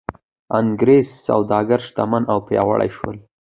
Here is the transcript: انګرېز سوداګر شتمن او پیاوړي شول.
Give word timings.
انګرېز 0.59 1.07
سوداګر 1.27 1.79
شتمن 1.87 2.23
او 2.31 2.37
پیاوړي 2.47 2.89
شول. 2.97 3.17